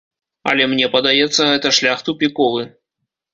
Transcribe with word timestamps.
Але 0.51 0.63
мне 0.71 0.87
падаецца, 0.95 1.37
гэта 1.51 1.67
шлях 1.79 2.03
тупіковы. 2.09 2.67